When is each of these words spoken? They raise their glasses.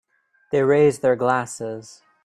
They 0.51 0.63
raise 0.63 0.97
their 0.97 1.15
glasses. 1.15 2.01